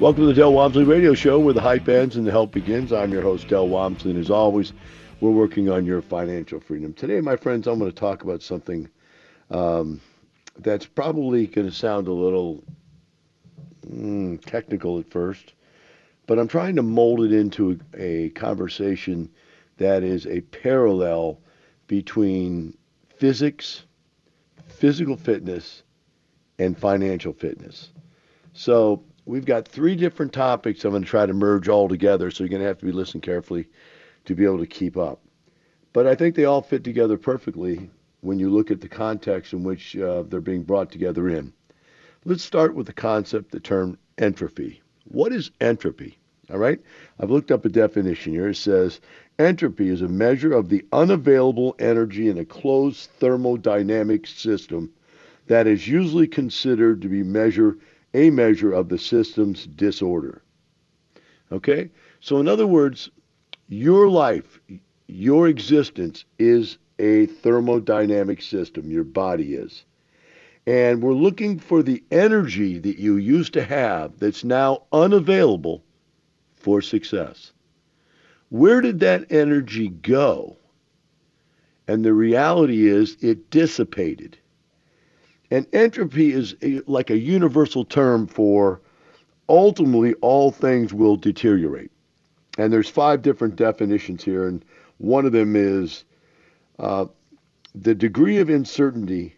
[0.00, 2.92] Welcome to the Del Walmsley Radio Show where the hype ends and the help begins.
[2.92, 4.72] I'm your host, Del Walmsley, and as always,
[5.20, 6.92] we're working on your financial freedom.
[6.92, 8.88] Today, my friends, I'm going to talk about something
[9.52, 10.00] um,
[10.58, 12.64] that's probably going to sound a little
[13.88, 15.54] mm, technical at first,
[16.26, 19.30] but I'm trying to mold it into a, a conversation
[19.76, 21.38] that is a parallel
[21.86, 22.76] between
[23.16, 23.84] physics,
[24.66, 25.84] physical fitness,
[26.58, 27.90] and financial fitness.
[28.54, 32.44] So, we've got three different topics I'm going to try to merge all together, so
[32.44, 33.68] you're going to have to be listening carefully
[34.26, 35.20] to be able to keep up.
[35.92, 39.62] But I think they all fit together perfectly when you look at the context in
[39.64, 41.52] which uh, they're being brought together in.
[42.24, 44.80] Let's start with the concept, the term entropy.
[45.04, 46.18] What is entropy?
[46.50, 46.80] All right,
[47.18, 48.48] I've looked up a definition here.
[48.48, 49.00] It says
[49.38, 54.92] entropy is a measure of the unavailable energy in a closed thermodynamic system
[55.46, 57.76] that is usually considered to be measure
[58.14, 60.42] a measure of the system's disorder.
[61.52, 61.90] Okay?
[62.20, 63.10] So, in other words,
[63.68, 64.60] your life,
[65.06, 69.84] your existence is a thermodynamic system, your body is.
[70.66, 75.84] And we're looking for the energy that you used to have that's now unavailable
[76.56, 77.52] for success.
[78.48, 80.56] Where did that energy go?
[81.86, 84.38] And the reality is it dissipated.
[85.54, 88.80] And entropy is a, like a universal term for
[89.48, 91.92] ultimately all things will deteriorate.
[92.58, 94.64] And there's five different definitions here, and
[94.98, 96.02] one of them is
[96.80, 97.06] uh,
[97.72, 99.36] the degree of uncertainty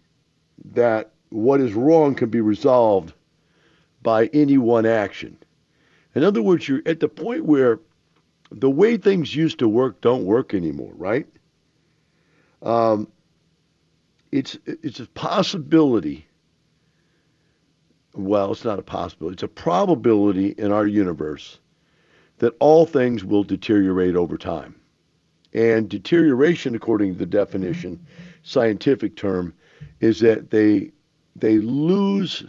[0.72, 3.12] that what is wrong can be resolved
[4.02, 5.36] by any one action.
[6.14, 7.78] In other words, you're at the point where
[8.50, 11.26] the way things used to work don't work anymore, right?
[12.62, 13.08] Um,
[14.36, 16.26] it's it's a possibility.
[18.14, 19.34] Well, it's not a possibility.
[19.34, 21.58] It's a probability in our universe
[22.38, 24.74] that all things will deteriorate over time.
[25.54, 28.06] And deterioration, according to the definition,
[28.42, 29.54] scientific term,
[30.00, 30.92] is that they
[31.34, 32.44] they lose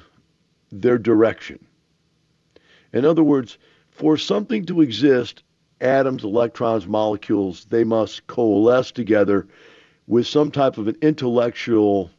[0.71, 1.65] their direction.
[2.91, 3.57] In other words,
[3.91, 5.43] for something to exist,
[5.79, 9.47] atoms, electrons, molecules, they must coalesce together
[10.07, 12.09] with some type of an intellectual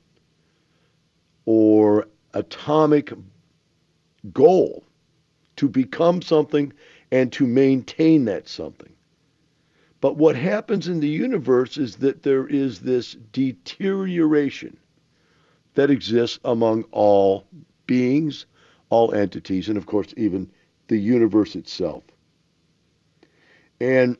[1.47, 3.13] or atomic
[4.33, 4.85] goal
[5.57, 6.73] to become something
[7.11, 8.93] and to maintain that something.
[10.01, 14.77] But what happens in the universe is that there is this deterioration
[15.75, 17.47] that exists among all
[17.87, 18.47] beings,
[18.91, 20.51] all entities, and of course, even
[20.89, 22.05] the universe itself.
[23.81, 24.17] And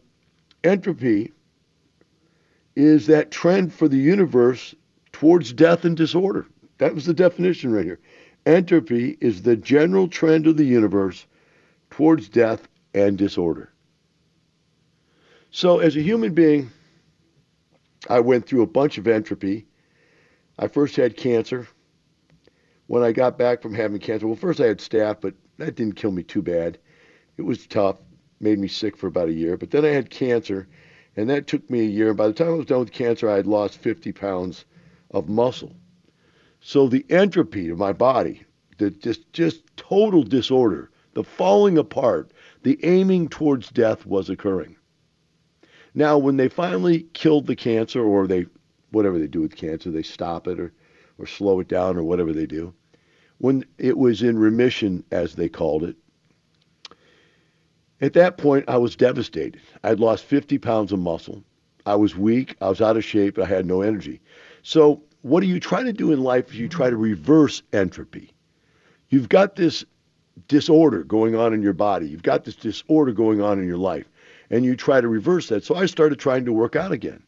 [0.65, 1.33] entropy
[2.79, 4.73] is that trend for the universe
[5.11, 6.47] towards death and disorder.
[6.79, 7.99] That was the definition right here.
[8.47, 11.27] Entropy is the general trend of the universe
[11.91, 13.73] towards death and disorder.
[15.51, 16.71] So, as a human being,
[18.09, 19.67] I went through a bunch of entropy.
[20.57, 21.67] I first had cancer.
[22.87, 25.97] When I got back from having cancer, well, first I had staph, but that didn't
[25.97, 26.79] kill me too bad.
[27.39, 27.97] It was tough,
[28.39, 29.57] made me sick for about a year.
[29.57, 30.69] But then I had cancer,
[31.19, 32.09] and that took me a year.
[32.11, 34.65] And by the time I was done with cancer, I had lost 50 pounds
[35.11, 35.75] of muscle.
[36.61, 38.45] So the entropy of my body,
[38.79, 42.31] the just, just total disorder, the falling apart,
[42.63, 44.77] the aiming towards death was occurring.
[45.93, 48.47] Now, when they finally killed the cancer, or they,
[48.93, 50.73] whatever they do with cancer, they stop it or,
[51.19, 52.73] or slow it down or whatever they do,
[53.39, 55.97] when it was in remission, as they called it,
[58.01, 59.61] at that point, I was devastated.
[59.83, 61.43] I'd lost 50 pounds of muscle.
[61.85, 62.57] I was weak.
[62.61, 63.39] I was out of shape.
[63.39, 64.21] I had no energy.
[64.63, 66.55] So, what do you try to do in life?
[66.55, 68.31] You try to reverse entropy.
[69.09, 69.85] You've got this
[70.47, 72.09] disorder going on in your body.
[72.09, 74.09] You've got this disorder going on in your life,
[74.51, 75.65] and you try to reverse that.
[75.65, 77.23] So I started trying to work out again.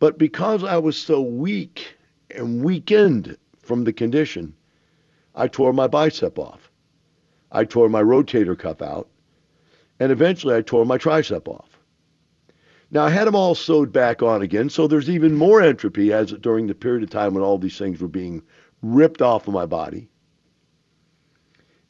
[0.00, 1.96] But because I was so weak
[2.34, 4.54] and weakened from the condition,
[5.36, 6.70] I tore my bicep off.
[7.52, 9.08] I tore my rotator cuff out
[10.00, 11.78] and eventually I tore my tricep off.
[12.90, 16.32] Now I had them all sewed back on again, so there's even more entropy as
[16.32, 18.42] during the period of time when all these things were being
[18.82, 20.08] ripped off of my body.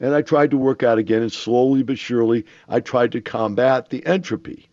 [0.01, 3.89] And I tried to work out again, and slowly but surely I tried to combat
[3.89, 4.69] the entropy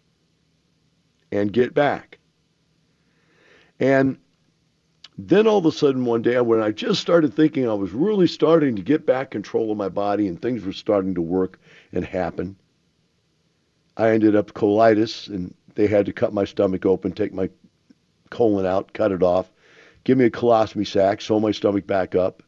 [1.30, 2.18] and get back.
[3.78, 4.18] And
[5.18, 8.26] then all of a sudden one day when I just started thinking I was really
[8.26, 11.58] starting to get back control of my body and things were starting to work
[11.92, 12.56] and happen,
[13.96, 17.48] I ended up colitis, and they had to cut my stomach open, take my
[18.30, 19.50] colon out, cut it off,
[20.04, 22.42] give me a colostomy sac, sew my stomach back up,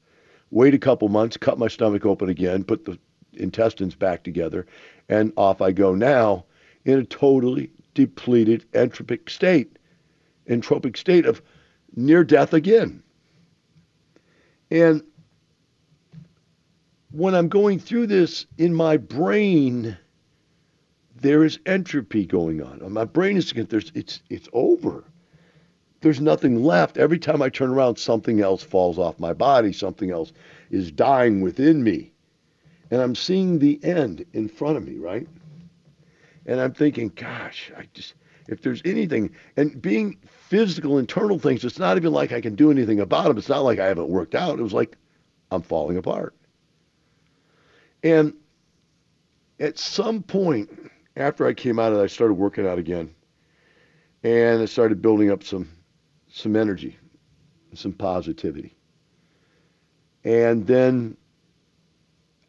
[0.50, 2.98] wait a couple months, cut my stomach open again, put the
[3.34, 4.66] intestines back together,
[5.08, 6.44] and off I go now
[6.84, 9.78] in a totally depleted entropic state,
[10.48, 11.42] entropic state of
[11.96, 13.02] near death again.
[14.70, 15.02] And
[17.10, 19.96] when I'm going through this in my brain,
[21.20, 22.92] there is entropy going on.
[22.92, 25.04] My brain is there's it's it's over.
[26.00, 26.96] There's nothing left.
[26.96, 29.72] Every time I turn around, something else falls off my body.
[29.72, 30.32] Something else
[30.70, 32.12] is dying within me.
[32.90, 35.26] And I'm seeing the end in front of me, right?
[36.46, 38.14] And I'm thinking, gosh, I just
[38.46, 42.70] if there's anything and being physical internal things, it's not even like I can do
[42.70, 43.36] anything about them.
[43.36, 44.58] It's not like I haven't worked out.
[44.58, 44.96] It was like
[45.50, 46.34] I'm falling apart.
[48.02, 48.32] And
[49.60, 50.70] at some point,
[51.18, 53.14] after I came out of it, I started working out again,
[54.22, 55.68] and I started building up some
[56.30, 56.96] some energy,
[57.74, 58.76] some positivity,
[60.24, 61.16] and then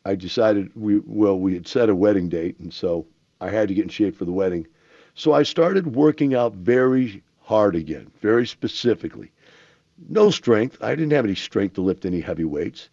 [0.06, 3.08] I decided we well we had set a wedding date, and so
[3.42, 4.68] I had to get in shape for the wedding.
[5.16, 9.32] So I started working out very hard again, very specifically.
[10.08, 10.78] No strength.
[10.82, 12.90] I didn't have any strength to lift any heavy weights.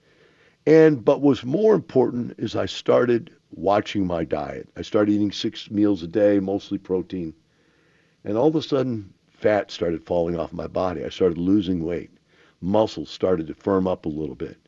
[0.67, 4.69] And but what's more important is I started watching my diet.
[4.77, 7.35] I started eating six meals a day, mostly protein.
[8.25, 11.05] And all of a sudden, fat started falling off my body.
[11.05, 12.11] I started losing weight.
[12.61, 14.59] Muscles started to firm up a little bit.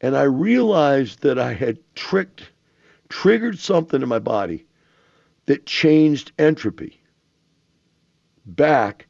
[0.00, 2.50] And I realized that I had tricked,
[3.08, 4.66] triggered something in my body
[5.46, 7.00] that changed entropy
[8.44, 9.06] back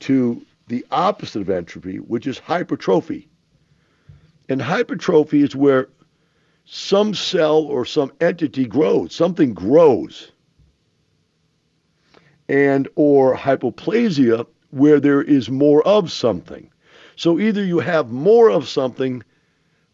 [0.00, 3.28] to the opposite of entropy, which is hypertrophy.
[4.48, 5.88] And hypertrophy is where
[6.64, 10.32] some cell or some entity grows, something grows.
[12.48, 16.70] And or hyperplasia where there is more of something.
[17.16, 19.22] So either you have more of something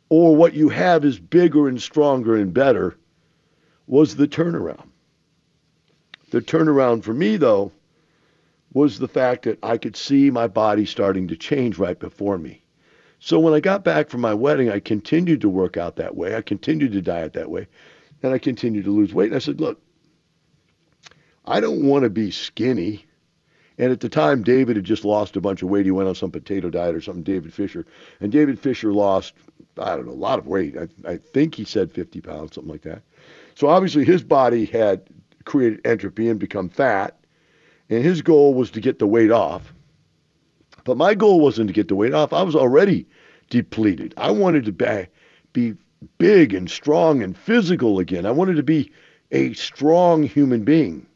[0.08, 2.96] or what you have is bigger and stronger and better
[3.86, 4.88] was the turnaround.
[6.30, 7.72] The turnaround for me though
[8.72, 12.62] was the fact that I could see my body starting to change right before me.
[13.20, 16.34] So when I got back from my wedding, I continued to work out that way.
[16.34, 17.68] I continued to diet that way.
[18.22, 19.28] And I continued to lose weight.
[19.28, 19.80] And I said, look,
[21.44, 23.04] I don't want to be skinny.
[23.76, 25.84] And at the time, David had just lost a bunch of weight.
[25.84, 27.84] He went on some potato diet or something, David Fisher.
[28.20, 29.34] And David Fisher lost,
[29.78, 30.76] I don't know, a lot of weight.
[30.76, 33.02] I, I think he said 50 pounds, something like that.
[33.54, 35.02] So obviously his body had
[35.44, 37.18] created entropy and become fat.
[37.90, 39.74] And his goal was to get the weight off.
[40.84, 42.32] But my goal wasn't to get the weight off.
[42.32, 43.06] I was already
[43.48, 44.14] depleted.
[44.16, 45.06] I wanted to be,
[45.52, 45.74] be
[46.18, 48.26] big and strong and physical again.
[48.26, 48.92] I wanted to be
[49.30, 51.06] a strong human being.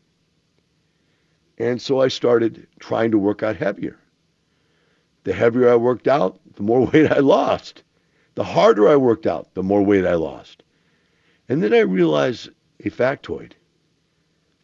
[1.59, 3.99] And so I started trying to work out heavier.
[5.23, 7.83] The heavier I worked out, the more weight I lost.
[8.35, 10.63] The harder I worked out, the more weight I lost.
[11.49, 13.53] And then I realized a factoid.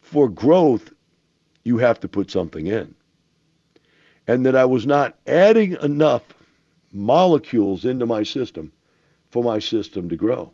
[0.01, 0.91] For growth,
[1.63, 2.93] you have to put something in
[4.31, 6.23] and that I was not adding enough
[6.93, 8.71] molecules into my system
[9.29, 10.51] for my system to grow.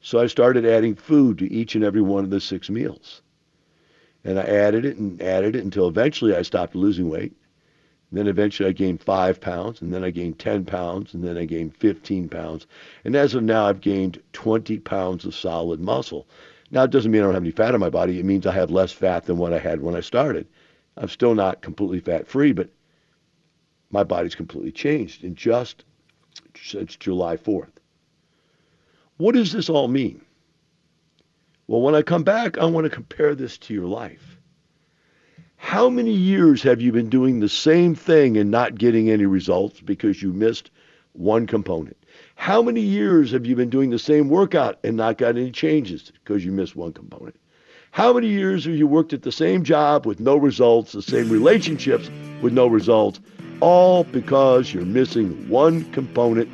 [0.00, 3.22] So I started adding food to each and every one of the six meals.
[4.24, 7.34] And I added it and added it until eventually I stopped losing weight.
[8.10, 11.36] And then eventually I gained five pounds, and then I gained 10 pounds, and then
[11.36, 12.68] I gained 15 pounds.
[13.04, 16.28] And as of now, I've gained 20 pounds of solid muscle.
[16.70, 18.20] Now, it doesn't mean I don't have any fat on my body.
[18.20, 20.46] It means I have less fat than what I had when I started.
[20.96, 22.70] I'm still not completely fat free, but
[23.90, 25.84] my body's completely changed in just
[26.54, 27.70] since July 4th.
[29.18, 30.22] What does this all mean?
[31.66, 34.38] Well, when I come back, I want to compare this to your life.
[35.56, 39.80] How many years have you been doing the same thing and not getting any results
[39.80, 40.70] because you missed
[41.12, 41.96] one component?
[42.36, 46.12] How many years have you been doing the same workout and not got any changes
[46.12, 47.36] because you missed one component?
[47.96, 51.30] How many years have you worked at the same job with no results, the same
[51.30, 52.10] relationships
[52.42, 53.20] with no results,
[53.60, 56.46] all because you're missing one component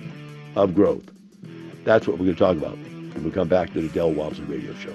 [0.54, 1.02] of growth?
[1.82, 4.44] That's what we're going to talk about when we come back to the Del Walmsley
[4.44, 4.94] Radio Show.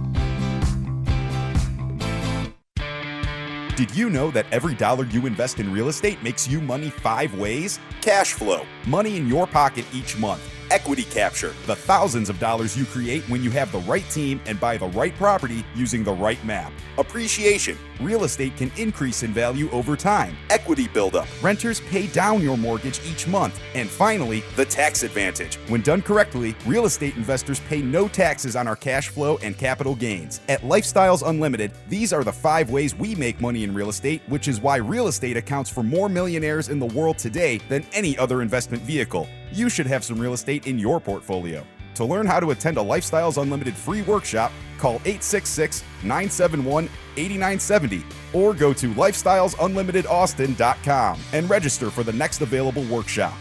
[3.81, 7.33] Did you know that every dollar you invest in real estate makes you money five
[7.33, 7.79] ways?
[7.99, 10.39] Cash flow, money in your pocket each month.
[10.69, 14.59] Equity capture, the thousands of dollars you create when you have the right team and
[14.59, 16.71] buy the right property using the right map.
[16.99, 20.35] Appreciation, real estate can increase in value over time.
[20.49, 23.59] Equity buildup, renters pay down your mortgage each month.
[23.75, 25.55] And finally, the tax advantage.
[25.67, 29.95] When done correctly, real estate investors pay no taxes on our cash flow and capital
[29.95, 30.41] gains.
[30.49, 34.47] At Lifestyles Unlimited, these are the five ways we make money in real estate, which
[34.47, 38.41] is why real estate accounts for more millionaires in the world today than any other
[38.41, 39.27] investment vehicle.
[39.51, 41.65] You should have some real estate in your portfolio.
[41.95, 46.85] To learn how to attend a Lifestyles Unlimited free workshop, call 866 971
[47.17, 53.33] 8970 or go to lifestylesunlimitedaustin.com and register for the next available workshop.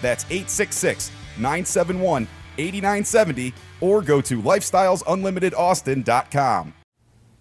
[0.00, 2.26] That's 866 971
[2.58, 6.74] 8970 or go to lifestylesunlimitedaustin.com.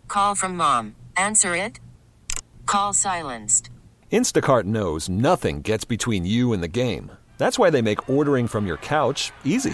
[0.08, 0.96] Call from mom.
[1.18, 1.80] Answer it.
[2.66, 3.70] Call silenced.
[4.12, 7.12] Instacart knows nothing gets between you and the game.
[7.38, 9.74] That's why they make ordering from your couch easy.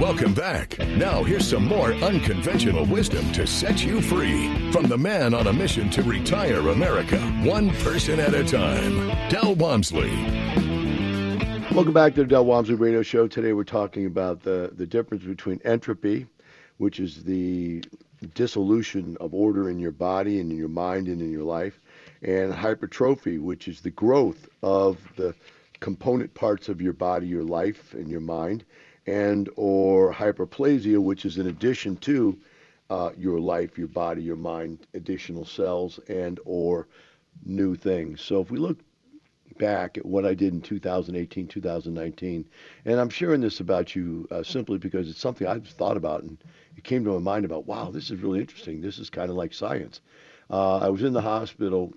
[0.00, 0.78] Welcome back.
[0.78, 5.52] Now, here's some more unconventional wisdom to set you free from the man on a
[5.54, 10.10] mission to retire America, one person at a time, Del Walmsley.
[11.72, 13.26] Welcome back to the Del Walmsley Radio Show.
[13.26, 16.26] Today we're talking about the, the difference between entropy,
[16.76, 17.82] which is the
[18.34, 21.80] dissolution of order in your body and in your mind and in your life,
[22.20, 25.34] and hypertrophy, which is the growth of the
[25.80, 28.62] component parts of your body, your life, and your mind,
[29.06, 32.38] and or hyperplasia, which is in addition to
[32.90, 36.88] uh, your life, your body, your mind, additional cells, and or
[37.44, 38.20] new things.
[38.20, 38.78] So if we look
[39.58, 42.44] back at what I did in 2018, 2019,
[42.84, 46.38] and I'm sharing this about you uh, simply because it's something I've thought about, and
[46.76, 48.80] it came to my mind about, wow, this is really interesting.
[48.80, 50.00] This is kind of like science.
[50.50, 51.92] Uh, I was in the hospital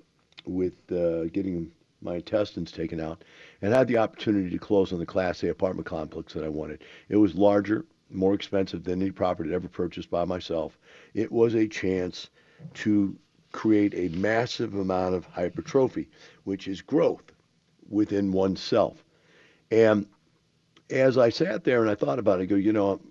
[0.45, 3.23] with uh, getting my intestines taken out,
[3.61, 6.83] and had the opportunity to close on the Class A apartment complex that I wanted.
[7.09, 10.77] It was larger, more expensive than any property I'd ever purchased by myself.
[11.13, 12.29] It was a chance
[12.75, 13.17] to
[13.51, 16.09] create a massive amount of hypertrophy,
[16.43, 17.31] which is growth
[17.89, 19.03] within oneself.
[19.71, 20.07] And
[20.89, 23.01] as I sat there and I thought about it, I go, you know,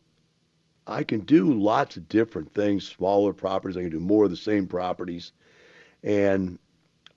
[0.86, 3.76] I can do lots of different things, smaller properties.
[3.76, 5.32] I can do more of the same properties.
[6.02, 6.58] And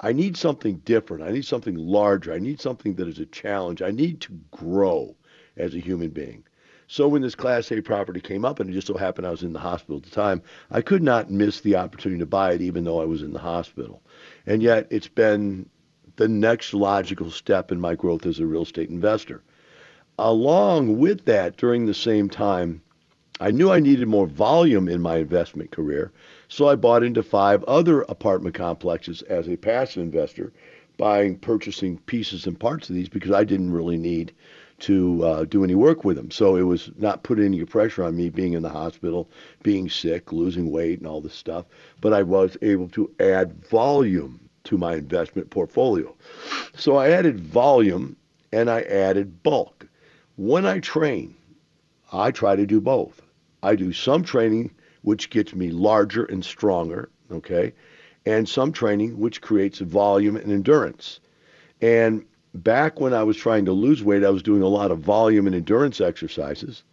[0.01, 1.23] I need something different.
[1.23, 2.33] I need something larger.
[2.33, 3.81] I need something that is a challenge.
[3.81, 5.15] I need to grow
[5.57, 6.43] as a human being.
[6.87, 9.43] So when this Class A property came up, and it just so happened I was
[9.43, 10.41] in the hospital at the time,
[10.71, 13.39] I could not miss the opportunity to buy it, even though I was in the
[13.39, 14.01] hospital.
[14.45, 15.69] And yet, it's been
[16.17, 19.41] the next logical step in my growth as a real estate investor.
[20.19, 22.81] Along with that, during the same time,
[23.39, 26.11] I knew I needed more volume in my investment career,
[26.51, 30.51] so I bought into five other apartment complexes as a passive investor,
[30.97, 34.33] buying, purchasing pieces and parts of these because I didn't really need
[34.79, 36.29] to uh, do any work with them.
[36.29, 39.29] So it was not putting any pressure on me being in the hospital,
[39.63, 41.67] being sick, losing weight, and all this stuff.
[42.01, 46.13] But I was able to add volume to my investment portfolio.
[46.75, 48.17] So I added volume
[48.51, 49.87] and I added bulk.
[50.35, 51.33] When I train,
[52.11, 53.21] I try to do both.
[53.63, 57.73] I do some training which gets me larger and stronger, okay,
[58.25, 61.19] and some training which creates volume and endurance.
[61.81, 64.99] And back when I was trying to lose weight, I was doing a lot of
[64.99, 66.83] volume and endurance exercises,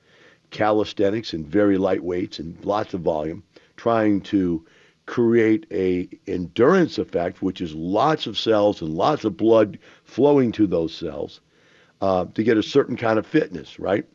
[0.50, 3.42] calisthenics and very light weights and lots of volume,
[3.76, 4.64] trying to
[5.06, 10.66] create a endurance effect, which is lots of cells and lots of blood flowing to
[10.66, 11.40] those cells
[12.00, 14.06] uh, to get a certain kind of fitness, right?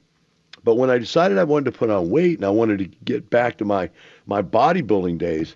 [0.63, 3.29] But when I decided I wanted to put on weight and I wanted to get
[3.29, 3.89] back to my,
[4.25, 5.55] my bodybuilding days,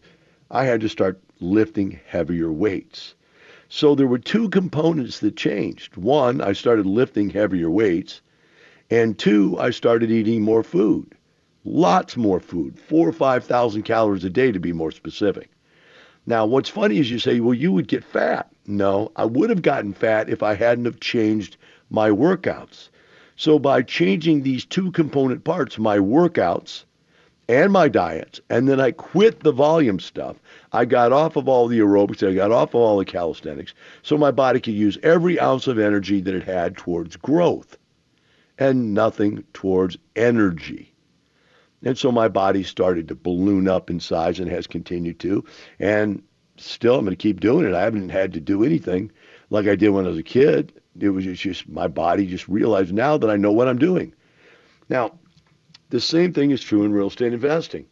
[0.52, 3.16] I had to start lifting heavier weights.
[3.70, 5.98] So there were two components that changed.
[5.98, 8.22] One, I started lifting heavier weights.
[8.90, 11.14] And two, I started eating more food.
[11.66, 15.50] Lots more food, four or 5,000 calories a day to be more specific.
[16.26, 18.50] Now, what's funny is you say, well, you would get fat.
[18.66, 21.58] No, I would have gotten fat if I hadn't have changed
[21.90, 22.90] my workouts.
[23.38, 26.84] So by changing these two component parts, my workouts
[27.48, 30.38] and my diets, and then I quit the volume stuff.
[30.74, 34.18] I got off of all the aerobics, I got off of all the calisthenics, so
[34.18, 37.78] my body could use every ounce of energy that it had towards growth
[38.58, 40.94] and nothing towards energy.
[41.84, 45.46] And so my body started to balloon up in size and has continued to.
[45.80, 46.24] And
[46.58, 47.76] still, I'm going to keep doing it.
[47.76, 49.12] I haven't had to do anything
[49.52, 50.74] like I did when I was a kid.
[51.00, 54.14] It was just my body just realized now that I know what I'm doing.
[54.90, 55.20] Now,
[55.90, 57.86] the same thing is true in real estate investing.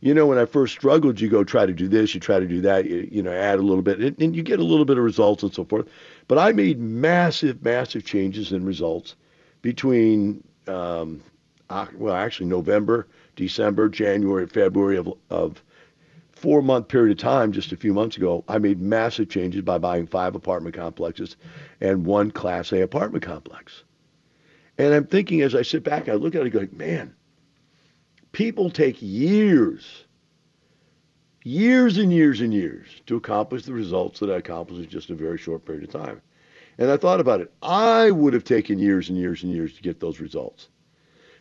[0.00, 2.46] You know, when I first struggled, you go try to do this, you try to
[2.46, 4.84] do that, you, you know, add a little bit, and, and you get a little
[4.84, 5.88] bit of results and so forth.
[6.26, 9.14] But I made massive, massive changes in results
[9.62, 11.22] between, um,
[11.94, 15.62] well, actually November, December, January, February of, of
[16.42, 19.78] four month period of time just a few months ago, I made massive changes by
[19.78, 21.36] buying five apartment complexes
[21.80, 23.84] and one Class A apartment complex.
[24.76, 27.14] And I'm thinking as I sit back, I look at it going, man,
[28.32, 30.04] People take years,
[31.44, 35.14] years and years and years to accomplish the results that I accomplished in just a
[35.14, 36.22] very short period of time.
[36.78, 37.52] And I thought about it.
[37.60, 40.68] I would have taken years and years and years to get those results.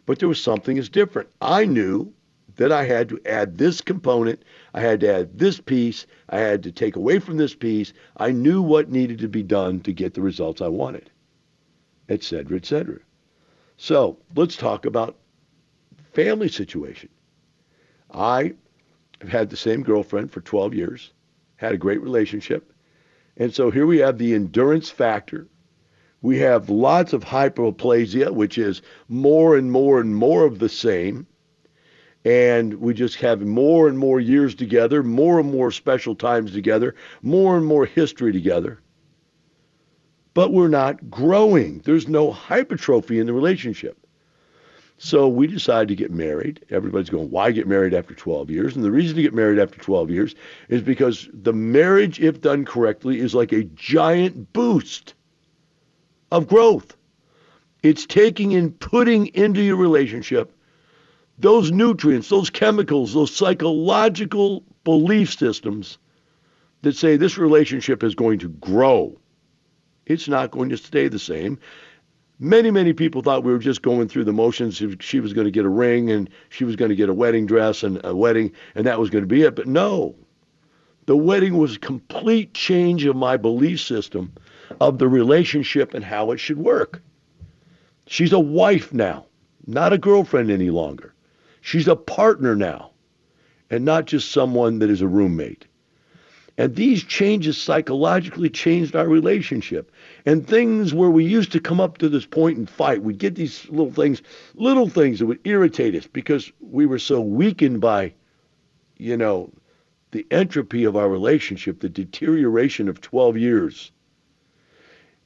[0.05, 1.29] But there was something that's different.
[1.39, 2.13] I knew
[2.55, 6.63] that I had to add this component, I had to add this piece, I had
[6.63, 7.93] to take away from this piece.
[8.17, 11.09] I knew what needed to be done to get the results I wanted,
[12.09, 12.99] et cetera, et cetera.
[13.77, 15.17] So let's talk about
[16.13, 17.09] family situation.
[18.11, 18.53] I
[19.21, 21.13] have had the same girlfriend for 12 years,
[21.55, 22.73] had a great relationship.
[23.37, 25.47] And so here we have the endurance factor.
[26.21, 31.25] We have lots of hyperplasia, which is more and more and more of the same.
[32.23, 36.95] And we just have more and more years together, more and more special times together,
[37.21, 38.79] more and more history together.
[40.33, 41.79] But we're not growing.
[41.79, 43.97] There's no hypertrophy in the relationship.
[45.03, 46.63] So we decided to get married.
[46.69, 48.75] Everybody's going, why get married after 12 years?
[48.75, 50.35] And the reason to get married after 12 years
[50.69, 55.15] is because the marriage, if done correctly, is like a giant boost
[56.31, 56.95] of growth.
[57.81, 60.55] It's taking and putting into your relationship
[61.39, 65.97] those nutrients, those chemicals, those psychological belief systems
[66.81, 69.17] that say this relationship is going to grow.
[70.05, 71.59] It's not going to stay the same.
[72.39, 74.81] Many, many people thought we were just going through the motions.
[74.99, 77.45] She was going to get a ring and she was going to get a wedding
[77.45, 79.55] dress and a wedding, and that was going to be it.
[79.55, 80.15] But no,
[81.05, 84.33] the wedding was a complete change of my belief system
[84.79, 87.03] of the relationship and how it should work.
[88.07, 89.27] She's a wife now,
[89.67, 91.10] not a girlfriend any longer.
[91.61, 92.91] She's a partner now,
[93.69, 95.67] and not just someone that is a roommate.
[96.57, 99.91] And these changes psychologically changed our relationship.
[100.25, 103.35] And things where we used to come up to this point and fight, we'd get
[103.35, 104.21] these little things,
[104.55, 108.13] little things that would irritate us because we were so weakened by,
[108.97, 109.51] you know,
[110.11, 113.91] the entropy of our relationship, the deterioration of 12 years.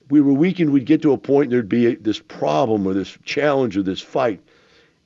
[0.09, 3.75] We were weakened, we'd get to a point there'd be this problem or this challenge
[3.75, 4.39] or this fight,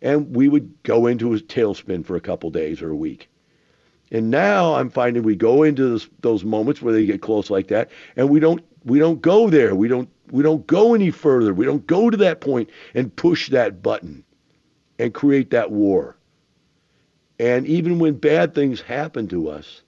[0.02, 3.30] and we would go into a tailspin for a couple days or a week.
[4.12, 7.68] And now I'm finding we go into this, those moments where they get close like
[7.68, 9.76] that, and we don't we don't go there.
[9.76, 11.54] We don't we don't go any further.
[11.54, 14.24] We don't go to that point and push that button
[14.98, 16.18] and create that war.
[17.40, 19.84] And even when bad things happen to us,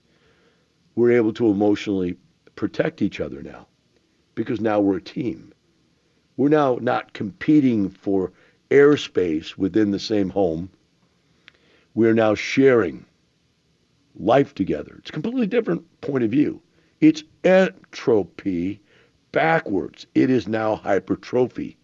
[0.94, 2.16] we're able to emotionally
[2.54, 3.66] protect each other now
[4.34, 5.52] because now we're a team.
[6.36, 8.32] We're now not competing for
[8.72, 10.70] airspace within the same home.
[11.94, 13.04] We're now sharing
[14.18, 14.96] life together.
[14.98, 16.60] It's a completely different point of view.
[17.00, 18.80] It's entropy
[19.32, 20.06] backwards.
[20.14, 21.76] It is now hypertrophy.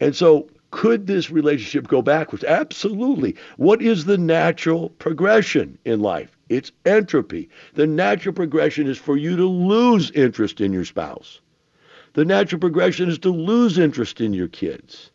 [0.00, 2.44] And so could this relationship go backwards?
[2.44, 3.36] Absolutely.
[3.56, 6.36] What is the natural progression in life?
[6.48, 7.48] It's entropy.
[7.74, 11.40] The natural progression is for you to lose interest in your spouse.
[12.14, 15.10] The natural progression is to lose interest in your kids.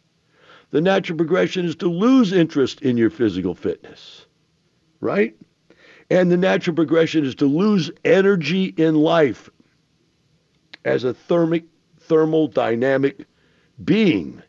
[0.71, 4.25] The natural progression is to lose interest in your physical fitness.
[4.99, 5.35] Right?
[6.09, 9.49] And the natural progression is to lose energy in life
[10.83, 11.65] as a thermic,
[11.99, 13.25] thermal dynamic
[13.83, 14.41] being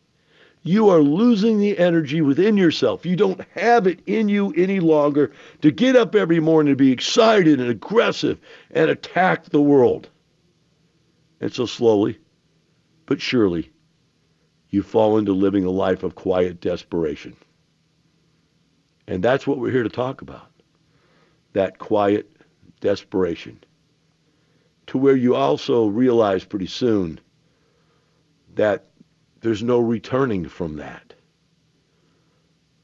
[0.67, 3.05] you are losing the energy within yourself.
[3.05, 6.91] You don't have it in you any longer to get up every morning and be
[6.91, 8.37] excited and aggressive
[8.71, 10.09] and attack the world.
[11.39, 12.19] And so slowly,
[13.05, 13.71] but surely,
[14.69, 17.35] you fall into living a life of quiet desperation.
[19.07, 20.51] And that's what we're here to talk about.
[21.53, 22.29] That quiet
[22.81, 23.63] desperation.
[24.87, 27.19] To where you also realize pretty soon
[28.55, 28.85] that
[29.41, 31.13] there's no returning from that.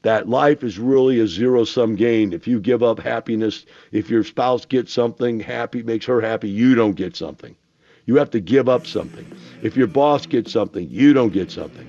[0.02, 2.32] That life is really a zero sum game.
[2.32, 6.74] If you give up happiness, if your spouse gets something happy, makes her happy, you
[6.74, 7.56] don't get something.
[8.06, 9.26] You have to give up something.
[9.62, 11.88] If your boss gets something, you don't get something.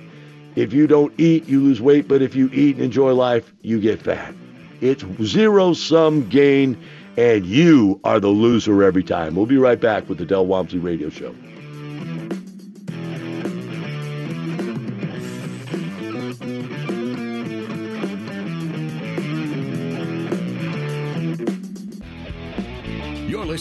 [0.55, 3.81] If you don't eat, you lose weight, but if you eat and enjoy life, you
[3.81, 4.33] get fat.
[4.79, 6.81] It's zero sum gain,
[7.17, 9.35] and you are the loser every time.
[9.35, 11.35] We'll be right back with the Del Walmsley Radio Show.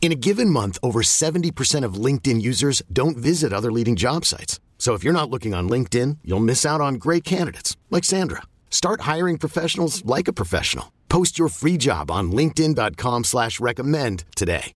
[0.07, 4.61] In a given month, over 70% of LinkedIn users don't visit other leading job sites.
[4.79, 8.43] So if you're not looking on LinkedIn, you'll miss out on great candidates like Sandra.
[8.71, 10.93] Start hiring professionals like a professional.
[11.09, 14.73] Post your free job on LinkedIn.com slash recommend today.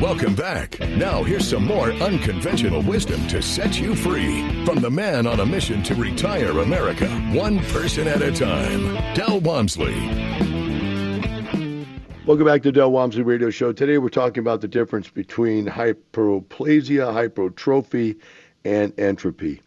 [0.00, 0.78] Welcome back.
[0.78, 5.46] Now here's some more unconventional wisdom to set you free from the man on a
[5.46, 8.94] mission to retire America, one person at a time.
[9.16, 10.53] Del Walmsley.
[12.26, 13.74] Welcome back to Del Walmsley Radio Show.
[13.74, 18.16] Today we're talking about the difference between hyperplasia, hypertrophy,
[18.64, 19.60] and entropy.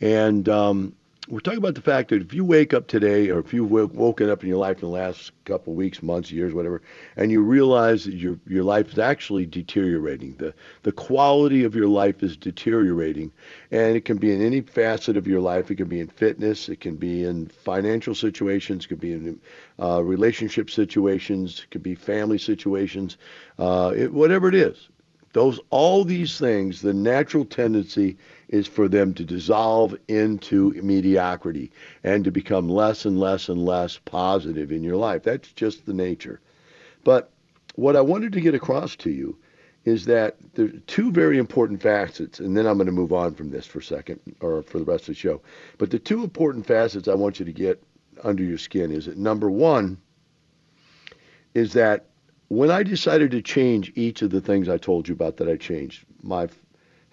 [0.00, 0.94] And um,
[1.30, 4.30] we're talking about the fact that if you wake up today, or if you've woken
[4.30, 6.80] up in your life in the last couple weeks, months, years, whatever,
[7.16, 11.88] and you realize that your your life is actually deteriorating, the the quality of your
[11.88, 13.30] life is deteriorating,
[13.70, 15.70] and it can be in any facet of your life.
[15.70, 19.40] It can be in fitness, it can be in financial situations, it could be in
[19.80, 23.18] uh, relationship situations, it could be family situations,
[23.58, 24.88] uh, it, whatever it is.
[25.34, 28.16] Those all these things, the natural tendency
[28.48, 31.70] is for them to dissolve into mediocrity
[32.02, 35.22] and to become less and less and less positive in your life.
[35.22, 36.40] That's just the nature.
[37.04, 37.30] But
[37.74, 39.36] what I wanted to get across to you
[39.84, 43.34] is that there are two very important facets, and then I'm going to move on
[43.34, 45.40] from this for a second or for the rest of the show.
[45.78, 47.82] But the two important facets I want you to get
[48.24, 49.98] under your skin is that number one
[51.54, 52.06] is that
[52.48, 55.56] when I decided to change each of the things I told you about that I
[55.56, 56.48] changed, my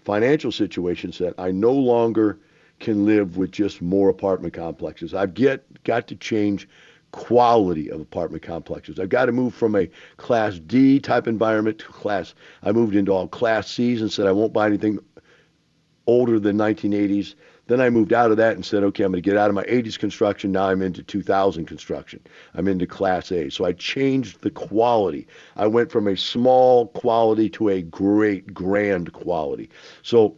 [0.05, 2.39] financial situation said I no longer
[2.79, 5.13] can live with just more apartment complexes.
[5.13, 6.67] I've get got to change
[7.11, 8.99] quality of apartment complexes.
[8.99, 13.11] I've got to move from a class D type environment to class I moved into
[13.11, 14.99] all class C's and said I won't buy anything
[16.07, 17.35] older than 1980s.
[17.67, 19.55] Then I moved out of that and said, okay, I'm going to get out of
[19.55, 20.51] my 80s construction.
[20.51, 22.19] Now I'm into 2000 construction.
[22.53, 23.49] I'm into Class A.
[23.49, 25.27] So I changed the quality.
[25.55, 29.69] I went from a small quality to a great, grand quality.
[30.03, 30.37] So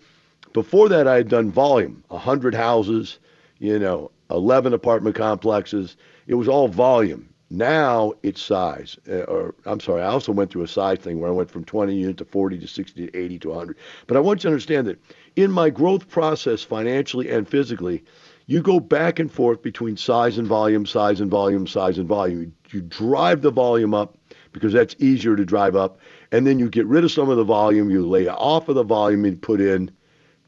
[0.54, 3.20] before that, I had done volume 100 houses,
[3.60, 5.98] you know, 11 apartment complexes.
[6.28, 7.30] It was all volume.
[7.50, 8.98] Now it's size.
[9.10, 11.64] Uh, or I'm sorry, I also went through a size thing where I went from
[11.64, 13.78] 20 units to 40 to 60 to 80 to 100.
[14.06, 15.00] But I want you to understand that
[15.36, 18.04] in my growth process, financially and physically,
[18.48, 22.54] you go back and forth between size and volume, size and volume, size and volume.
[22.72, 24.18] You drive the volume up
[24.52, 26.00] because that's easier to drive up,
[26.32, 28.84] and then you get rid of some of the volume, you lay off of the
[28.84, 29.92] volume and put in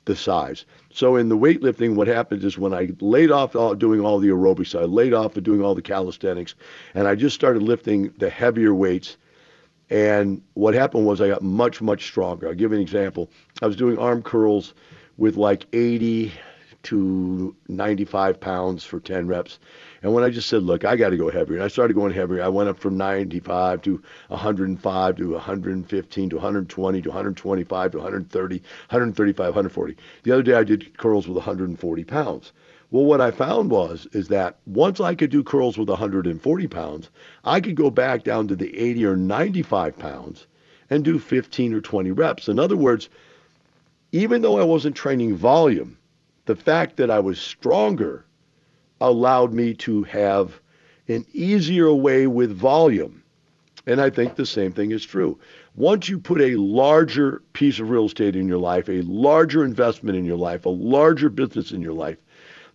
[0.05, 0.65] the size.
[0.91, 4.30] So in the weightlifting, what happens is when I laid off all, doing all the
[4.30, 6.56] aerobics, I laid off of doing all the calisthenics,
[6.95, 9.17] and I just started lifting the heavier weights.
[9.91, 12.47] And what happened was I got much, much stronger.
[12.47, 13.30] I'll give you an example.
[13.62, 14.73] I was doing arm curls
[15.17, 16.32] with like 80
[16.84, 19.60] to 95 pounds for 10 reps.
[20.02, 22.13] And when I just said, look, I got to go heavier, and I started going
[22.13, 27.98] heavier, I went up from 95 to 105 to 115 to 120 to 125 to
[27.98, 29.98] 130, 135, 140.
[30.24, 32.54] The other day I did curls with 140 pounds.
[32.92, 37.10] Well, what I found was is that once I could do curls with 140 pounds,
[37.44, 40.48] I could go back down to the 80 or 95 pounds
[40.89, 42.48] and do 15 or 20 reps.
[42.48, 43.10] In other words,
[44.12, 45.98] even though I wasn't training volume,
[46.49, 48.25] the fact that I was stronger
[48.99, 50.59] allowed me to have
[51.07, 53.21] an easier way with volume.
[53.85, 55.38] And I think the same thing is true.
[55.75, 60.17] Once you put a larger piece of real estate in your life, a larger investment
[60.17, 62.17] in your life, a larger business in your life,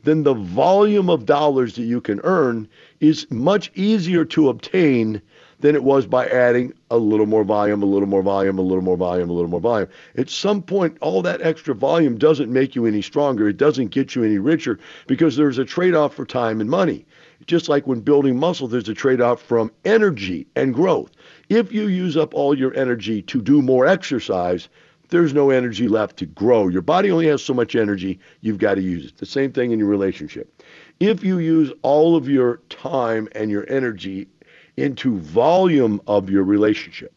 [0.04, 2.68] then the volume of dollars that you can earn
[3.00, 5.20] is much easier to obtain
[5.60, 8.82] than it was by adding a little more volume, a little more volume, a little
[8.82, 9.88] more volume, a little more volume.
[10.16, 13.48] At some point, all that extra volume doesn't make you any stronger.
[13.48, 17.06] It doesn't get you any richer because there's a trade off for time and money.
[17.46, 21.12] Just like when building muscle, there's a trade off from energy and growth.
[21.48, 24.68] If you use up all your energy to do more exercise,
[25.10, 26.68] there's no energy left to grow.
[26.68, 29.18] Your body only has so much energy, you've got to use it.
[29.18, 30.62] The same thing in your relationship.
[31.00, 34.28] If you use all of your time and your energy
[34.76, 37.12] into volume of your relationship,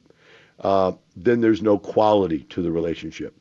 [0.62, 3.36] uh, then there's no quality to the relationship.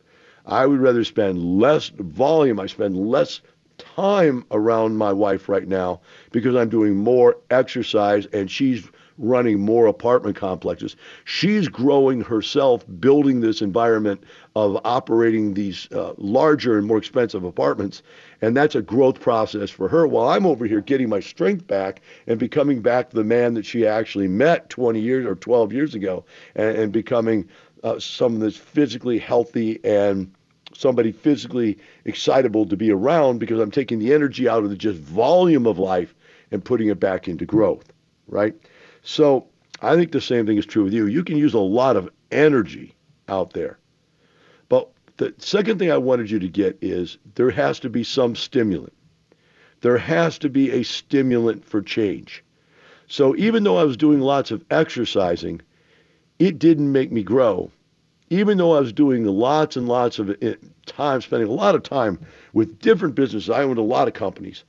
[0.47, 2.61] I would rather spend less volume.
[2.61, 3.41] I spend less
[3.79, 6.01] time around my wife right now
[6.31, 10.97] because I'm doing more exercise and she's running more apartment complexes.
[11.25, 14.25] She's growing herself, building this environment
[14.55, 18.03] of operating these uh, larger and more expensive apartments.
[18.43, 22.03] And that's a growth process for her while I'm over here getting my strength back
[22.27, 26.25] and becoming back the man that she actually met 20 years or 12 years ago
[26.55, 27.49] and, and becoming
[27.85, 30.33] uh, someone that's physically healthy and
[30.75, 34.99] somebody physically excitable to be around because I'm taking the energy out of the just
[34.99, 36.15] volume of life
[36.51, 37.93] and putting it back into growth,
[38.29, 38.55] right?
[39.09, 39.47] So
[39.83, 41.07] I think the same thing is true with you.
[41.07, 42.97] You can use a lot of energy
[43.29, 43.79] out there.
[44.69, 48.35] But the second thing I wanted you to get is there has to be some
[48.35, 48.93] stimulant.
[49.81, 52.43] There has to be a stimulant for change.
[53.07, 55.61] So even though I was doing lots of exercising,
[56.41, 57.71] it didn't make me grow.
[58.29, 61.85] Even though I was doing lots and lots of eh, time, spending a lot of
[61.85, 62.19] time
[62.53, 64.65] with different businesses, I owned a lot of companies.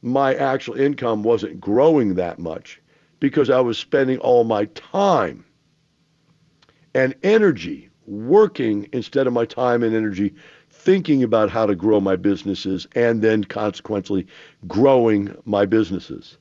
[0.00, 2.79] My actual income wasn't growing that much
[3.20, 5.44] because I was spending all my time
[6.94, 10.34] and energy working instead of my time and energy
[10.70, 14.26] thinking about how to grow my businesses and then consequently
[14.66, 16.38] growing my businesses.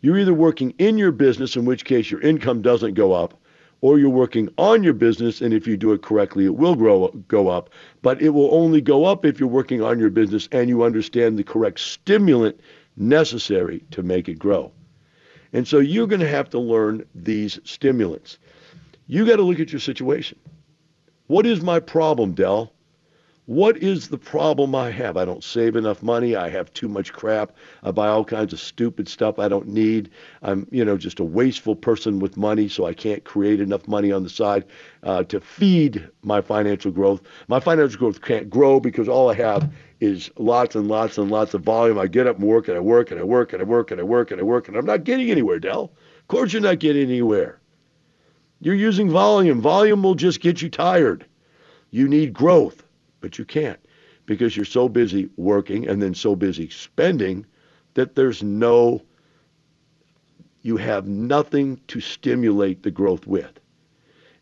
[0.00, 3.40] You're either working in your business, in which case your income doesn't go up,
[3.80, 7.08] or you're working on your business, and if you do it correctly, it will grow
[7.28, 7.70] go up.
[8.02, 11.38] But it will only go up if you're working on your business and you understand
[11.38, 12.58] the correct stimulant
[12.96, 14.72] necessary to make it grow.
[15.54, 18.38] And so you're going to have to learn these stimulants.
[19.06, 20.38] You got to look at your situation.
[21.28, 22.72] What is my problem, Del?
[23.46, 25.18] What is the problem I have?
[25.18, 26.34] I don't save enough money.
[26.34, 27.52] I have too much crap.
[27.82, 30.10] I buy all kinds of stupid stuff I don't need.
[30.42, 34.10] I'm, you know, just a wasteful person with money, so I can't create enough money
[34.10, 34.64] on the side
[35.02, 37.20] uh, to feed my financial growth.
[37.46, 39.70] My financial growth can't grow because all I have
[40.04, 41.98] is lots and lots and lots of volume.
[41.98, 44.00] I get up and work and I work and I work and I work and
[44.00, 45.84] I work and I work and I'm not getting anywhere, Del.
[46.20, 47.60] Of course you're not getting anywhere.
[48.60, 49.60] You're using volume.
[49.60, 51.26] Volume will just get you tired.
[51.90, 52.84] You need growth
[53.24, 53.80] but you can't
[54.26, 57.46] because you're so busy working and then so busy spending
[57.94, 59.00] that there's no,
[60.60, 63.58] you have nothing to stimulate the growth with.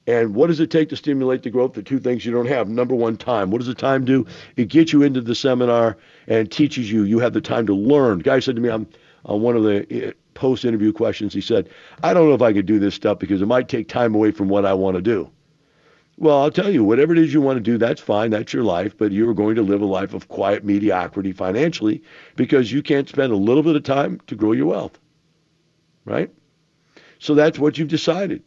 [0.06, 1.74] And what does it take to stimulate the growth?
[1.74, 2.68] The two things you don't have.
[2.68, 3.50] Number one, time.
[3.50, 4.26] What does the time do?
[4.56, 7.04] It gets you into the seminar and teaches you.
[7.04, 8.18] You have the time to learn.
[8.18, 8.86] guy said to me on,
[9.24, 11.68] on one of the eh, post interview questions, he said,
[12.02, 14.32] I don't know if I could do this stuff because it might take time away
[14.32, 15.30] from what I want to do.
[16.18, 18.30] Well, I'll tell you, whatever it is you want to do, that's fine.
[18.30, 18.96] That's your life.
[18.98, 22.02] But you're going to live a life of quiet mediocrity financially
[22.34, 24.98] because you can't spend a little bit of time to grow your wealth.
[26.04, 26.30] Right?
[27.20, 28.42] So that's what you've decided.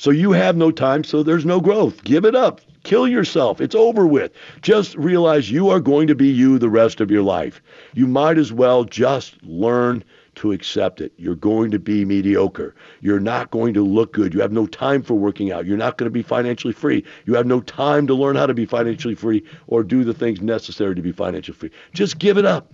[0.00, 2.04] So you have no time, so there's no growth.
[2.04, 2.62] Give it up.
[2.84, 3.60] Kill yourself.
[3.60, 4.32] It's over with.
[4.62, 7.60] Just realize you are going to be you the rest of your life.
[7.92, 10.02] You might as well just learn
[10.36, 11.12] to accept it.
[11.18, 12.74] You're going to be mediocre.
[13.02, 14.32] You're not going to look good.
[14.32, 15.66] You have no time for working out.
[15.66, 17.04] You're not going to be financially free.
[17.26, 20.40] You have no time to learn how to be financially free or do the things
[20.40, 21.72] necessary to be financially free.
[21.92, 22.72] Just give it up.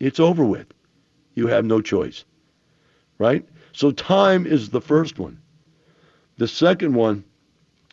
[0.00, 0.72] It's over with.
[1.34, 2.24] You have no choice.
[3.18, 3.46] Right?
[3.72, 5.42] So time is the first one.
[6.36, 7.24] The second one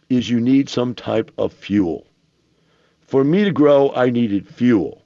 [0.09, 2.07] is you need some type of fuel.
[3.01, 5.03] For me to grow, I needed fuel.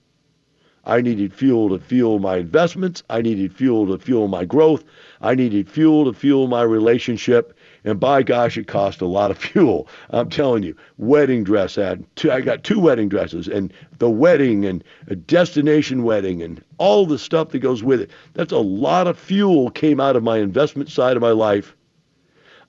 [0.85, 3.03] I needed fuel to fuel my investments.
[3.09, 4.85] I needed fuel to fuel my growth.
[5.19, 7.57] I needed fuel to fuel my relationship.
[7.83, 9.89] And by gosh, it cost a lot of fuel.
[10.11, 12.05] I'm telling you, wedding dress ad.
[12.15, 17.05] Two, I got two wedding dresses and the wedding and a destination wedding and all
[17.05, 18.11] the stuff that goes with it.
[18.33, 21.75] That's a lot of fuel came out of my investment side of my life.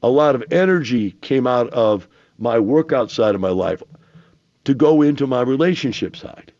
[0.06, 2.06] A lot of energy came out of
[2.38, 3.82] my workout side of my life
[4.62, 6.52] to go into my relationship side.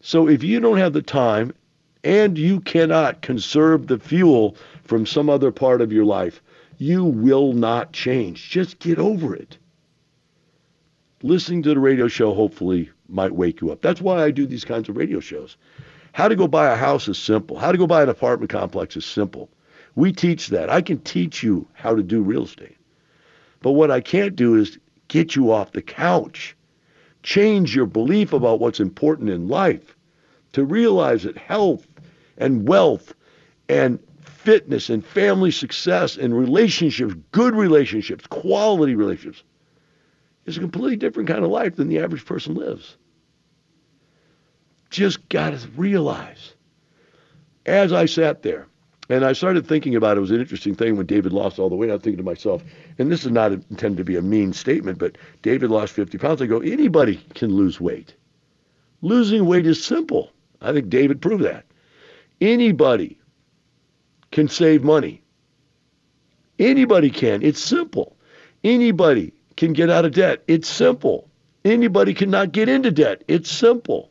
[0.00, 1.52] So if you don't have the time
[2.04, 4.54] and you cannot conserve the fuel
[4.84, 6.40] from some other part of your life,
[6.78, 8.48] you will not change.
[8.48, 9.58] Just get over it.
[11.24, 13.82] Listening to the radio show hopefully might wake you up.
[13.82, 15.56] That's why I do these kinds of radio shows.
[16.12, 17.58] How to go buy a house is simple.
[17.58, 19.50] How to go buy an apartment complex is simple.
[19.96, 20.70] We teach that.
[20.70, 22.76] I can teach you how to do real estate.
[23.60, 24.78] But what I can't do is
[25.08, 26.54] get you off the couch.
[27.22, 29.96] Change your belief about what's important in life
[30.52, 31.86] to realize that health
[32.36, 33.14] and wealth
[33.68, 39.42] and fitness and family success and relationships, good relationships, quality relationships,
[40.44, 42.96] is a completely different kind of life than the average person lives.
[44.90, 46.54] Just got to realize.
[47.64, 48.68] As I sat there,
[49.08, 51.68] and I started thinking about it, it was an interesting thing when David lost all
[51.68, 51.90] the weight.
[51.90, 52.62] I was thinking to myself,
[52.98, 56.42] and this is not intended to be a mean statement, but David lost 50 pounds.
[56.42, 58.14] I go, anybody can lose weight.
[59.02, 60.32] Losing weight is simple.
[60.60, 61.66] I think David proved that.
[62.40, 63.18] Anybody
[64.30, 65.22] can save money.
[66.58, 67.42] Anybody can.
[67.42, 68.16] It's simple.
[68.64, 70.42] Anybody can get out of debt.
[70.48, 71.30] It's simple.
[71.64, 73.22] Anybody cannot get into debt.
[73.28, 74.10] It's simple.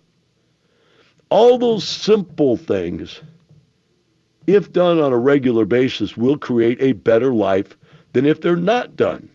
[1.30, 3.22] All those simple things,
[4.48, 7.78] if done on a regular basis, will create a better life
[8.14, 9.30] than if they're not done.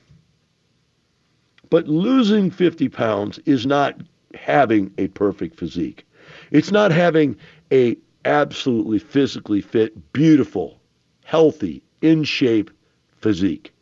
[1.69, 4.01] But losing 50 pounds is not
[4.35, 6.07] having a perfect physique.
[6.51, 7.37] It's not having
[7.73, 10.81] a absolutely physically fit, beautiful,
[11.25, 12.71] healthy, in shape
[13.19, 13.73] physique.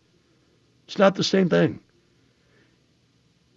[0.87, 1.81] It's not the same thing.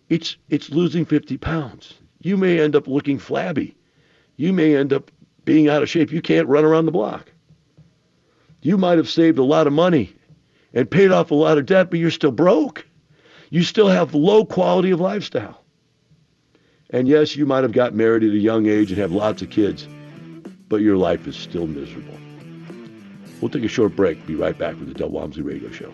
[0.09, 1.93] It's it's losing 50 pounds.
[2.21, 3.75] You may end up looking flabby.
[4.35, 5.11] You may end up
[5.45, 6.11] being out of shape.
[6.11, 7.31] You can't run around the block.
[8.61, 10.13] You might have saved a lot of money
[10.73, 12.85] and paid off a lot of debt, but you're still broke.
[13.49, 15.63] You still have low quality of lifestyle.
[16.91, 19.49] And yes, you might have got married at a young age and have lots of
[19.49, 19.87] kids,
[20.67, 22.17] but your life is still miserable.
[23.41, 24.25] We'll take a short break.
[24.27, 25.91] Be right back with the Del Walmsley Radio Show.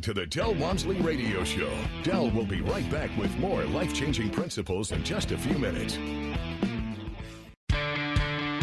[0.00, 1.70] Listening to the Del Walmsley Radio Show.
[2.02, 5.98] Del will be right back with more life changing principles in just a few minutes.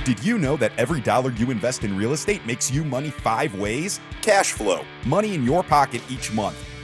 [0.03, 3.53] Did you know that every dollar you invest in real estate makes you money five
[3.53, 3.99] ways?
[4.23, 6.57] Cash flow, money in your pocket each month.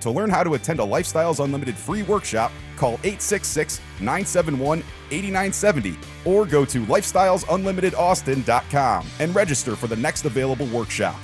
[0.00, 4.78] To learn how to attend a Lifestyles Unlimited free workshop, call 866 971
[5.10, 11.16] 8970 or go to lifestylesunlimitedaustin.com and register for the next available workshop.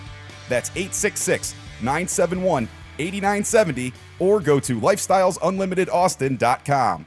[0.49, 7.07] That's 866 971 8970 or go to lifestylesunlimitedaustin.com.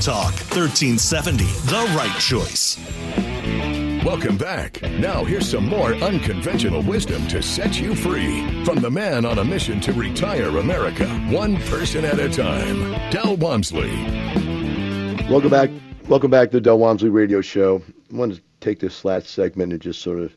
[0.00, 2.76] Talk 1370, the right choice.
[4.04, 4.82] Welcome back.
[4.82, 9.44] Now, here's some more unconventional wisdom to set you free from the man on a
[9.44, 13.90] mission to retire America, one person at a time, Del Walmsley.
[15.30, 15.70] Welcome back.
[16.08, 17.80] Welcome back to the Del Walmsley Radio Show.
[18.12, 20.36] I want to take this last segment and just sort of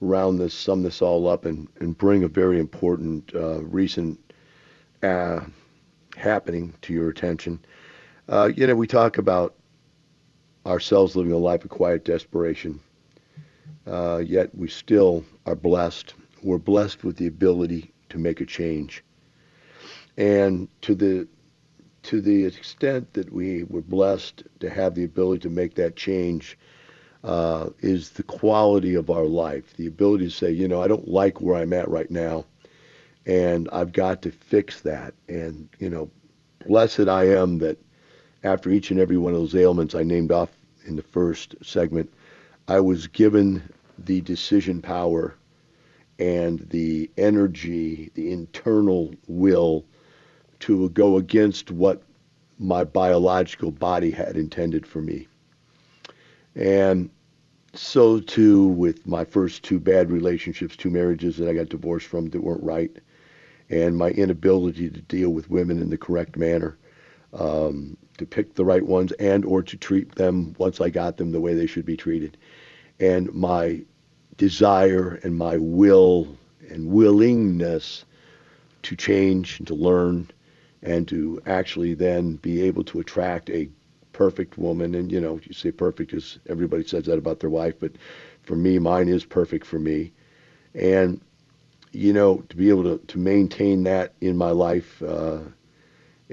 [0.00, 4.18] round this, sum this all up, and, and bring a very important uh, recent
[5.02, 5.40] uh,
[6.16, 7.58] happening to your attention.
[8.32, 9.54] Uh, you know, we talk about
[10.64, 12.80] ourselves living a life of quiet desperation,
[13.86, 16.14] uh, yet we still are blessed.
[16.42, 19.04] We're blessed with the ability to make a change,
[20.16, 21.28] and to the
[22.04, 26.56] to the extent that we were blessed to have the ability to make that change,
[27.24, 29.76] uh, is the quality of our life.
[29.76, 32.46] The ability to say, you know, I don't like where I'm at right now,
[33.26, 35.12] and I've got to fix that.
[35.28, 36.10] And you know,
[36.66, 37.76] blessed I am that
[38.44, 40.50] after each and every one of those ailments I named off
[40.84, 42.12] in the first segment,
[42.68, 43.62] I was given
[43.98, 45.34] the decision power
[46.18, 49.84] and the energy, the internal will
[50.60, 52.02] to go against what
[52.58, 55.26] my biological body had intended for me.
[56.54, 57.10] And
[57.74, 62.26] so too with my first two bad relationships, two marriages that I got divorced from
[62.30, 62.94] that weren't right,
[63.70, 66.76] and my inability to deal with women in the correct manner
[67.32, 71.32] um, to pick the right ones and or to treat them once I got them
[71.32, 72.36] the way they should be treated.
[73.00, 73.82] And my
[74.36, 76.36] desire and my will
[76.70, 78.04] and willingness
[78.84, 80.30] to change and to learn
[80.82, 83.68] and to actually then be able to attract a
[84.12, 84.94] perfect woman.
[84.94, 87.92] And, you know, you say perfect as everybody says that about their wife, but
[88.42, 90.12] for me, mine is perfect for me.
[90.74, 91.20] And,
[91.92, 95.38] you know, to be able to, to maintain that in my life uh,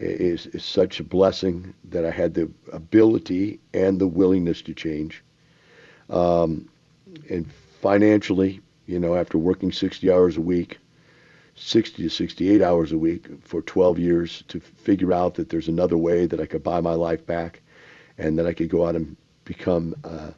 [0.01, 5.23] is, is such a blessing that I had the ability and the willingness to change.
[6.09, 6.69] Um,
[7.29, 10.77] and financially, you know, after working 60 hours a week,
[11.55, 15.97] 60 to 68 hours a week for 12 years to figure out that there's another
[15.97, 17.61] way that I could buy my life back
[18.17, 20.31] and that I could go out and become, uh,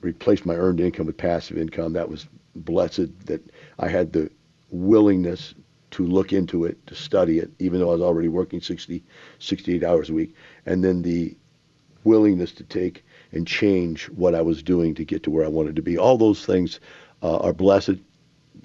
[0.00, 1.92] replace my earned income with passive income.
[1.92, 2.26] That was
[2.56, 3.42] blessed that
[3.78, 4.30] I had the
[4.70, 5.54] willingness
[5.92, 9.02] to look into it, to study it, even though I was already working 60,
[9.38, 10.34] 68 hours a week.
[10.66, 11.36] And then the
[12.04, 15.76] willingness to take and change what I was doing to get to where I wanted
[15.76, 15.98] to be.
[15.98, 16.80] All those things
[17.22, 17.96] uh, are blessed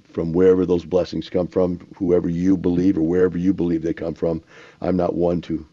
[0.03, 4.13] from wherever those blessings come from, whoever you believe or wherever you believe they come
[4.13, 4.41] from.
[4.81, 5.65] I'm not one to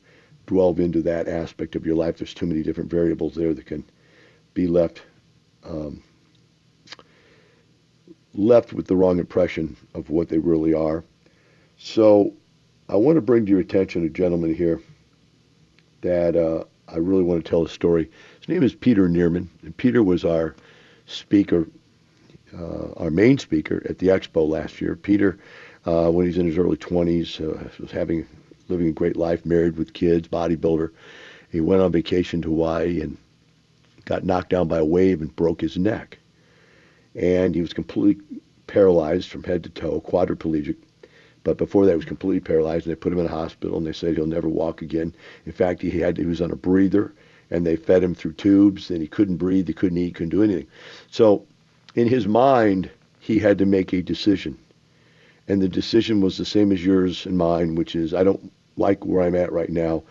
[0.47, 2.19] delve into that aspect of your life.
[2.19, 3.85] There's too many different variables there that can
[4.55, 5.03] be left
[5.65, 6.03] um,
[8.35, 11.05] left with the wrong impression of what they really are.
[11.85, 12.33] So
[12.89, 14.81] I want to bring to your attention a gentleman here
[16.03, 18.09] that uh, I really want to tell a story.
[18.39, 20.55] His name is Peter Neerman, and Peter was our
[21.07, 21.67] speaker
[22.57, 24.95] uh, our main speaker at the expo last year.
[24.95, 25.39] Peter,
[25.85, 28.27] uh, when he's in his early 20s, uh, was having
[28.69, 30.91] living a great life, married with kids, bodybuilder.
[31.51, 33.17] He went on vacation to Hawaii and
[34.05, 36.19] got knocked down by a wave and broke his neck.
[37.17, 38.23] And he was completely
[38.69, 40.77] paralyzed from head to toe, quadriplegic.
[41.45, 43.87] But before that, he was completely paralyzed, and they put him in a hospital, and
[43.87, 45.15] they said he'll never walk again.
[45.45, 47.13] In fact, he had he was on a breather,
[47.51, 50.43] and they fed him through tubes, and he couldn't breathe, he couldn't eat, couldn't do
[50.43, 50.67] anything.
[51.11, 51.45] So
[51.95, 54.57] in his mind, he had to make a decision.
[55.49, 59.05] And the decision was the same as yours and mine, which is I don't like
[59.05, 60.03] where I'm at right now.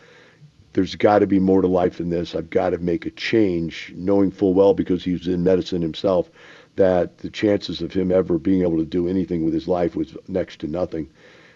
[0.74, 2.36] There's got to be more to life than this.
[2.36, 6.30] I've got to make a change, knowing full well because he was in medicine himself
[6.76, 10.16] that the chances of him ever being able to do anything with his life was
[10.28, 11.10] next to nothing.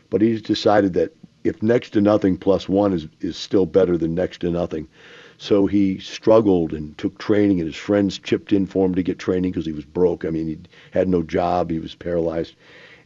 [0.09, 4.15] But he's decided that if next to nothing plus one is, is still better than
[4.15, 4.87] next to nothing,
[5.37, 9.19] so he struggled and took training, and his friends chipped in for him to get
[9.19, 10.25] training because he was broke.
[10.25, 10.57] I mean, he
[10.91, 12.55] had no job, he was paralyzed,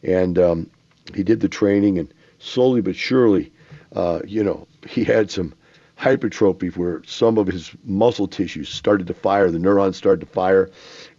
[0.04, 0.70] and um,
[1.14, 3.52] he did the training, and slowly but surely,
[3.96, 5.54] uh, you know, he had some
[5.96, 10.70] hypertrophy where some of his muscle tissues started to fire, the neurons started to fire,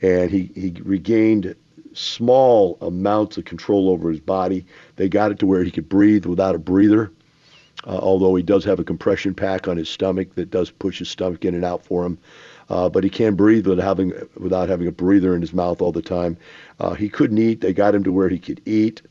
[0.01, 1.55] and he, he regained
[1.93, 4.65] small amounts of control over his body.
[4.97, 7.11] They got it to where he could breathe without a breather
[7.87, 11.09] uh, although he does have a compression pack on his stomach that does push his
[11.09, 12.19] stomach in and out for him.
[12.69, 15.93] Uh, but he can't breathe without having without having a breather in his mouth all
[15.93, 16.37] the time.
[16.79, 17.61] Uh, he couldn't eat.
[17.61, 19.03] They got him to where he could eat.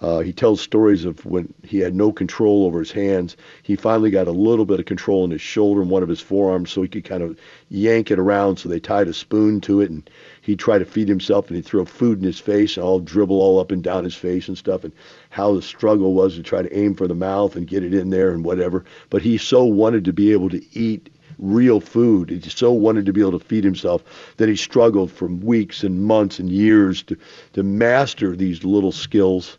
[0.00, 3.36] Uh, he tells stories of when he had no control over his hands.
[3.62, 6.20] He finally got a little bit of control in his shoulder and one of his
[6.20, 8.56] forearms so he could kind of yank it around.
[8.56, 10.08] So they tied a spoon to it and
[10.42, 13.40] he'd try to feed himself and he'd throw food in his face and all dribble
[13.40, 14.84] all up and down his face and stuff.
[14.84, 14.92] And
[15.30, 18.10] how the struggle was to try to aim for the mouth and get it in
[18.10, 18.84] there and whatever.
[19.08, 22.28] But he so wanted to be able to eat real food.
[22.28, 24.04] He so wanted to be able to feed himself
[24.36, 27.16] that he struggled for weeks and months and years to,
[27.54, 29.56] to master these little skills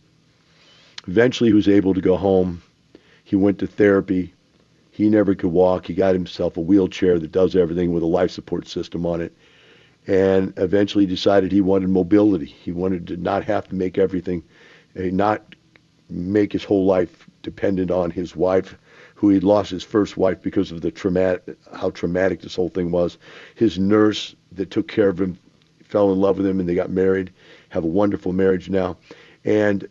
[1.08, 2.62] Eventually, he was able to go home.
[3.24, 4.34] He went to therapy.
[4.92, 5.88] He never could walk.
[5.88, 9.34] He got himself a wheelchair that does everything with a life support system on it.
[10.08, 12.46] And eventually decided he wanted mobility.
[12.46, 14.44] He wanted to not have to make everything,
[14.96, 15.56] eh, not
[16.10, 18.76] make his whole life dependent on his wife,
[19.16, 22.92] who he'd lost his first wife because of the traumatic, how traumatic this whole thing
[22.92, 23.18] was.
[23.56, 25.38] His nurse that took care of him
[25.84, 27.32] fell in love with him and they got married,
[27.70, 28.98] have a wonderful marriage now.
[29.46, 29.88] And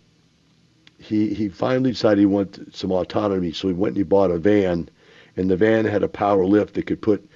[0.99, 4.39] he, he finally decided he wanted some autonomy, so he went and he bought a
[4.39, 4.89] van,
[5.37, 7.29] and the van had a power lift that could put